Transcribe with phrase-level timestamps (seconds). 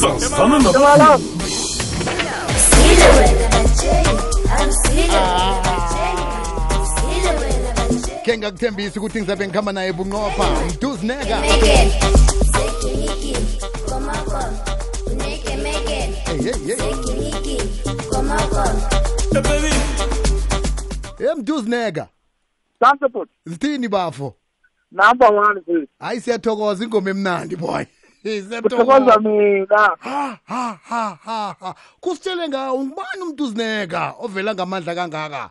[0.00, 1.18] sazana nabo Hello.
[8.24, 11.36] ke ngakuthembisa ukuthi ngizabe ngikhamba naye bunqopha mduzineka
[21.18, 22.08] e mduzineka
[22.80, 23.28] Sante but.
[23.46, 24.34] zithini bafo
[24.90, 25.88] Number one please.
[25.98, 27.84] hayi siyathokoza ingoma emnandi boy
[28.62, 29.96] Kuthokoza mina.
[30.00, 35.50] ha ha ha ha kusitshele ngawo ngubani umduzineka ovela ngamandla kangaka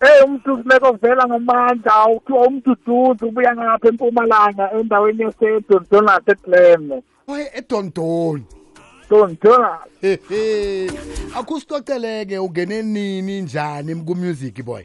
[0.00, 7.02] Eh umuntu kumele ovela ngamandla uthiwa umduduzi ubuya ngapha empumalanga endaweni yaseDondonas eGlen.
[7.28, 8.44] oye edondoni
[9.10, 9.80] Dondonas.
[10.00, 10.90] hehe
[11.38, 14.82] akusitoceleke ungene nini njani ku-music boy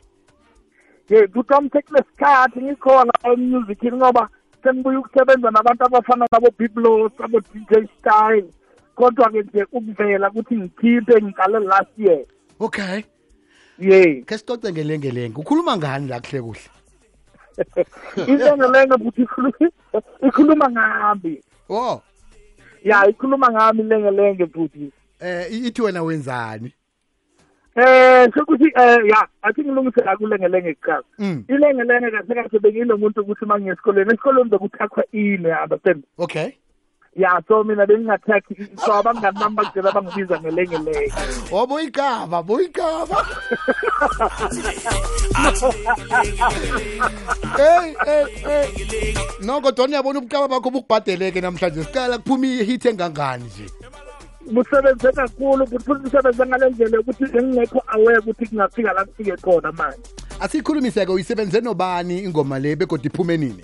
[1.10, 4.30] Ye kuthiwa mthekule sikhathi ngikhona emusic ngoba
[4.66, 8.50] sengibuye ukusebenza nabantu abafana nabo Biblos abo DJ Style.
[8.96, 12.26] Kodwa ke nje ukuvela ukuthi ngikhiphe ngiqale last year.
[12.60, 13.04] okay
[13.80, 14.24] Yeah.
[14.26, 16.70] ke sitoce ngelengelenge ukhuluma ngani la kuhle kuhle
[18.32, 19.28] Ilengelenge futhi
[20.28, 21.42] ikhuluma ngami.
[21.70, 22.02] o
[22.84, 24.92] Ya ikhuluma ngami ilengelenge futhi.
[25.20, 26.74] eh ithi wena wenzani
[27.76, 31.04] Eh sokuthi eh ya athi ngilungise la kulengelenge kuqala.
[31.20, 31.44] Mm.
[31.48, 36.04] Ilengelenge kahle kahle bengilomuntu ukuthi manje esikoleni esikoleni bekuthathwa ine understand?
[36.18, 36.52] okay
[37.16, 41.12] Ya so mina bengingathathi so abangani bami bakugcina bangibiza ngelengelenge.
[41.52, 43.18] o boyigaba boyigaba
[47.58, 53.66] hey hey hey noko dona uyabona ubucaba bakho bukubhadeleke namhlanje siqala kuphuma ihit engangani nje
[54.52, 60.10] Musebenze kakhulu futhi usebenze ngalendlela yokuthi engingekho aware ukuthi kungafika la kufike khona manje.
[60.40, 63.64] asiyikhulumise-ke uyisebenze nobani ingoma le begodi iphume nini?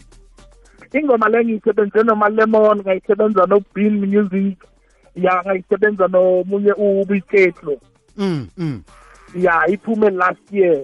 [0.93, 4.57] Ingoma le ngiyisebenze noma lemon ngayisebenza nobean music
[5.15, 7.77] ya ngayisebenza nomunye ubuyiketlo
[8.17, 8.83] mm mm.
[9.35, 10.81] Ya iphume last year.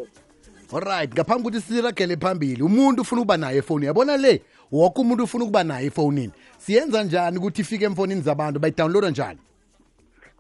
[0.74, 4.42] Alright ngaphambi ukuthi siragele phambili umuntu ufuna ukuba naye efoni yabona le?
[4.72, 6.32] Woke umuntu ufuna ukuba naye efonini.
[6.58, 8.60] Siyenza njani ukuthi ifike emfonini zabantu?
[8.60, 9.40] Bayidownloada njani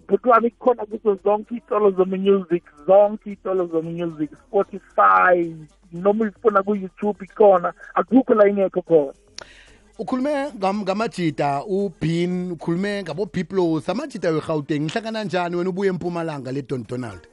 [0.08, 5.56] bhuti wami kukhona kuzo zonke iy'tolo zomu-music zonke iy'tolo zomu-music spotify
[5.94, 9.14] noma uyifuna ku-youtube ikhona akukho la ingekho khona.
[10.00, 17.28] Ukhulume ngam- ngamajida ubin ukhulume ngabo-biplos amajida werhawuteng ngihlangana njani wena ubuye empumalanga le-don donald?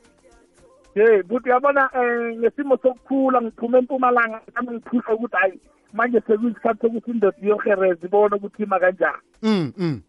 [0.94, 5.60] Ye buti yabona um ngesimo sokukhula ngiphume empumalanga nami ngiphusha ukuthi hayi
[5.92, 9.22] manje sekuyisikhathi sokuthi indoda iyohereza ibone ukuthi ima kanjani.
[9.42, 10.00] Mm mm.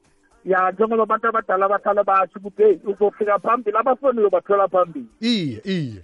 [0.46, 5.08] Ya njengoba abantu abadala bahlala basho ukuthi heyi uzofika phambili abafoni uyobathola phambili.
[5.22, 6.02] Iye iye.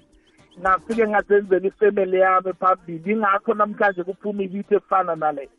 [0.60, 5.50] Ngafike ngazenzela ifemeli yami phambili ingakho namhlanje kuphuma ibithi efana nale.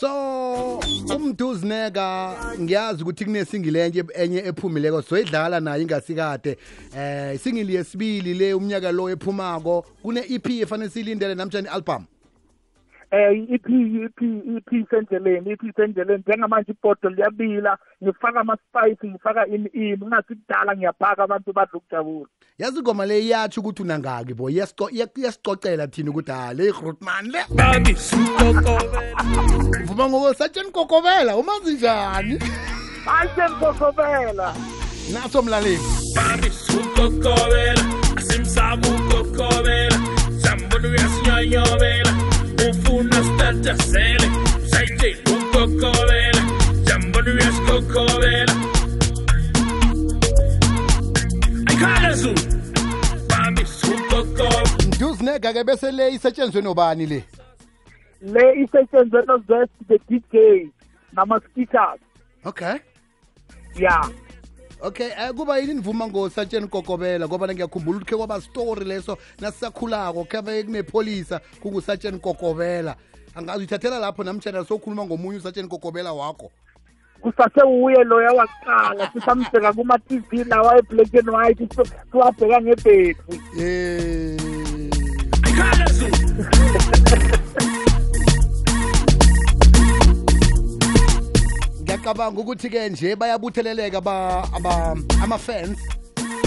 [0.00, 0.80] So
[1.16, 6.58] umduzineka ngiyazi ukuthi kunesingilenye enye ephumileko soyidlala nayo ingasikade
[6.96, 12.06] eh isingili yesibili le umnyaka lo ephumako kune-ep efanele siyilindele namtshani i-album?
[13.12, 16.22] Eh iphi iphi iphi isendleleni iphi isendleleni?
[16.26, 22.26] Njengamanje ibhodo liyabila ngifaka ama-spice ngifaka ini ini ngathi kudala ngiyaphaka abantu badla ukujabula.
[22.58, 27.26] Yazi ingoma le iyatsho ukuthi unangaki bo iyasico- iya- iyasicocela thina ukuthi ha le igrotman
[27.30, 27.40] le.
[27.54, 29.12] Babi sukokobela
[29.84, 32.38] uvuma ngokosatsheni kokobela umazi njani?
[33.04, 34.54] Hayi sengikokobela
[35.12, 35.78] naso mlaleli.
[36.16, 37.82] Babi sukokobela
[38.16, 38.88] asimsaba
[43.72, 44.30] ufuna statasele
[44.66, 46.42] sayite ukokobela
[46.84, 48.54] sambona uyasikokobela
[51.66, 52.40] ayikhala zulu
[53.28, 57.24] babi sukokobela mduzineka-ke bese le isetshenziswe nobani le?
[58.20, 60.68] Le isetshenzwe nozest the dj
[61.12, 62.00] nama-speakers
[62.44, 62.74] okay.
[63.76, 64.10] Ya.
[64.82, 67.28] Okay eh kuba yini nivuma ngosatsheni kokobela?
[67.28, 72.96] Ngoba ngiyakhumbula ukuthi khe kwaba story leso nasisakhulako khabe kunepholisa kungusatsheni kokobela.
[73.34, 76.50] Angazi uyithathela lapho namtshana sokhuluma ngomunye usatsheni kokobela wakho.
[77.20, 81.68] Kusasewuye loya wakuqala sisamseka kuma-tv lawa e-black and white
[82.10, 83.32] siwabheka ngebhethu.
[83.60, 84.36] Eh
[91.82, 93.98] ngiyacabanga ukuthi-ke nje bayabutheleleka
[95.22, 95.78] ama-fans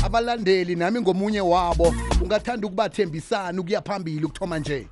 [0.03, 1.93] abalandeli nami ngomunye wabo.
[2.21, 4.87] Ungathanda ukubathembisana ukuya phambili ukuthoma nje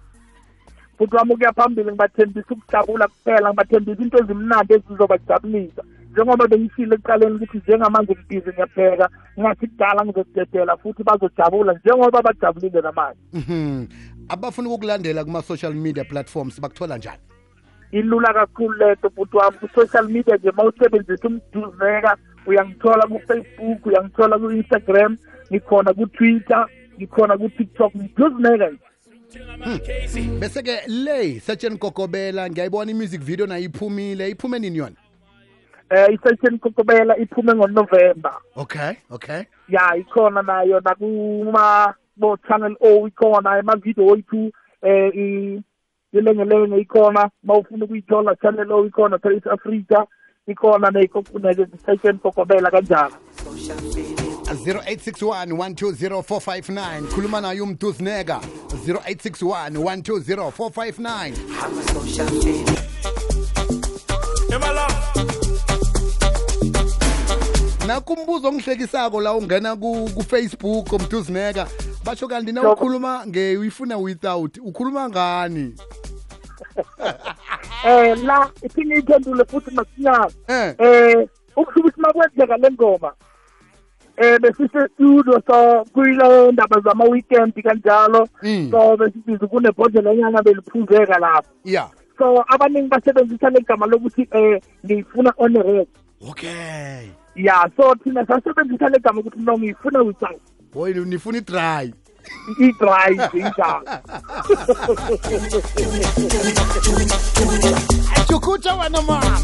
[0.97, 5.83] futhi wami ukuya phambili ngibathembisa ukujabula kuphela ngibathembisa into ezimnandi ezizobajabulisa.
[6.11, 9.09] Njengoba bengishile ekuqaleni ukuthi njengamanje ngibhizi ngiyabheka
[9.39, 13.19] ngathi kudala ngizokudedela futhi bazojabula njengoba bajabulile namanje.
[13.33, 13.85] Mhm.
[14.29, 17.21] abafuna ukukulandela kuma-social media platforms bakuthola njani?
[17.91, 25.17] Ilula kakhulu lento bhuti wami ku-social media nje uma usebenzisa umduzeka uyangithola ku-facebook uyangithola ku-instagram
[25.51, 26.67] ngikhona ku-twitter
[26.97, 28.92] ngikhona ku-tiktok mduzuneka nje.
[30.39, 34.95] Bese-ke le satsheni gogobela ngiyayibona i-music video nayo iphumile iphume nini yona?
[35.91, 39.43] Um isession kokobela iphume ngonovemba okay okay.
[39.69, 44.51] Ya ikhona nayo nakuma bo channel o ikhona emavidiyo wethu
[44.81, 45.61] eh
[46.13, 47.29] ilengelenge ikhona.
[47.43, 50.05] Mawufuna ukuyithola channel o ikhona Trace Africa
[50.47, 53.15] ikhona nekosession kokobela kanjalo.
[54.51, 58.41] 0861 120 459 khuluma naye umtuzineka
[58.87, 61.33] 0861 120 459
[67.87, 71.67] nakumbuzo ongihlekisako la ungena kufacebook umduzineka
[72.03, 75.75] basho kanti na ukhuluma nge uyifuna without ukhuluma ngani?
[77.85, 80.75] Eh la iphinde iphendule futhi masinyana eh.
[80.77, 83.13] Eh ukusho makwenzeka le ngoma
[84.17, 88.27] eh besise studio so kuyile ndaba zama weekend kanjalo.
[88.43, 88.71] Mm.
[88.71, 91.49] so besibiza kunebhodlela enyana beliphuzeka lapho.
[91.63, 95.87] Yeah so abaningi basebenzisa legama lokuthi eh ngiyifuna on red
[96.29, 97.09] okay.
[97.35, 100.41] Ya so thina sasebenzisa legama ukuthi no ngiyifuna without.
[100.73, 101.93] Boy nifuna i-dry.
[102.59, 103.83] I-dry njalo
[108.27, 109.39] chukucha wena mama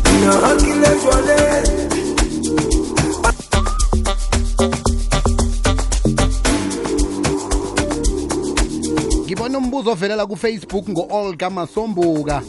[9.89, 12.41] ngibona umbuzo ovelela kufacebook ngo-olga masombuka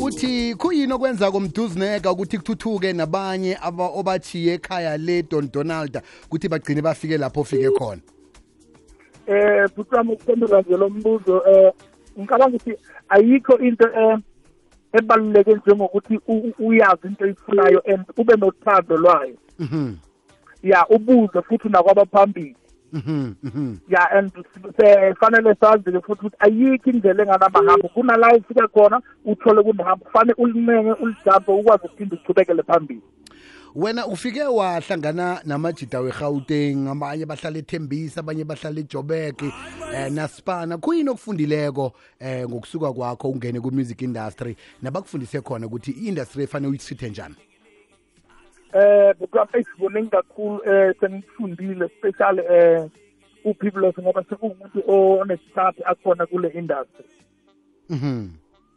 [0.00, 6.82] uthi kuyini okwenza komduzineka ukuthi kuthuthuke nabanye aba obathiye ekhaya le don donald ukuthi bagcine
[6.82, 8.00] bafike lapho ofike khona?
[9.26, 11.72] Eh butwami ukuphendula nje lo mbuzo eh
[12.18, 12.76] ngicabanga ukuthi
[13.08, 14.18] ayikho into eh
[14.92, 19.36] ebaluleke njengokuthi u- u- uyazi into oyifunayo and ube nothando lwayo.
[19.58, 19.96] Mhm,
[20.62, 22.48] ya ubuze futhi nakwabaphambili.
[22.48, 22.61] mhm, mhm.
[23.88, 24.30] Ya and
[24.76, 30.92] se- fanele sazi-ke futhi ukuthi ayikho indlela enganamahambo kunala ufika khona uthole kunehambo kufanele ulinenge
[30.92, 33.02] ulijambe ukwazi ukuphinde uchubekele phambili.
[33.74, 39.42] Wena ufike wahlangana namajida wegauteng abanye bahlala ethembisa abanye bahlala ejobek
[39.94, 40.78] eh naspana.
[40.78, 47.34] Kuyini okufundileko eh ngokusuka kwakho ungene ku-music industry nabakufundise khona ukuthi i-industry efanele uyisithe njani?
[48.72, 52.88] Eh bukwapha isiboningi kakhulu eh sengifundile especially eh
[53.44, 57.04] uPeoples ngoba sekuwumuntu onesithathu akhona kule industry
[57.90, 58.28] Mhm.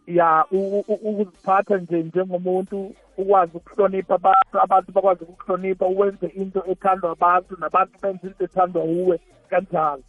[0.08, 7.12] ya u- u- ukuziphatha nje njengomuntu ukwazi ukuhlonipha abantu abantu bakwazi ukuhlonipha uwenze into ethandwa
[7.12, 9.20] abantu nabantu benze into ethandwa uwe
[9.50, 10.04] kanjalo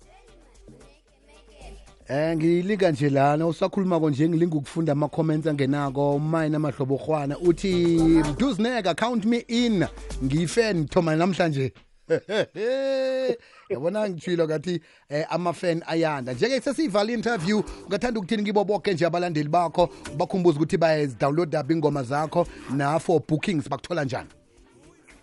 [2.09, 7.99] Eh ngilinga nje lana usakhuluma nje ngilinga ukufunda ama comments angenako umayina amahlobo khwana uthi
[8.33, 9.85] Mduzineka count me in.
[10.25, 11.73] Ngiyifan thoma namhlanje.
[13.71, 16.33] Yabona ngitshilo kathi eh, ama-fan ayanda.
[16.33, 19.91] Njeke sesiyivala i-interview ungathanda ukuthini kibo bonke nje abalandeli bakho?
[20.17, 24.29] Bakhumbuza ukuthi bayazidownloada ingoma zakho na-for bookings bakuthola njani?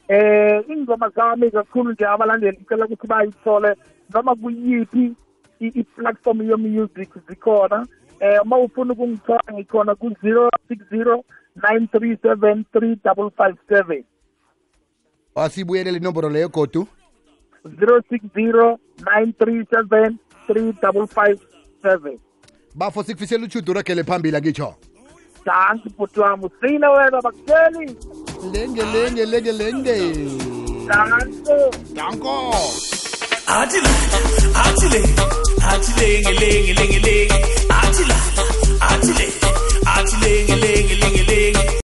[0.09, 3.75] Eh ingoma zami kakhulu nje abalandeli ngicela ukuthi bayithole.
[4.13, 5.15] Noma kuyiphi
[5.67, 7.87] i-platform yomusic zikhona
[8.19, 11.23] eh, um uma ufuna ukungithola ngikhona ku-zero six zero
[11.55, 14.03] nine three seven three double five seven.
[15.35, 16.87] Asibuyelele inomboro leyo godu?
[17.79, 21.39] zero six zero nine three seven three double five
[21.81, 22.19] seven.
[22.75, 24.75] Bafo sikufisela utshuda uragele phambili angitsho
[25.45, 26.45] dansi bhuti wami.
[26.45, 27.95] Usile wena bakutsheli.
[28.53, 29.97] Lenge lenge lenge lenge.
[30.87, 31.71] Danko.
[31.93, 32.53] Danko
[33.47, 33.89] athile
[34.65, 35.01] athile
[35.73, 37.29] Achiling, ling, ling, ling,
[37.67, 38.17] achila,
[38.91, 39.33] achiling,
[39.95, 40.82] achiling, ling.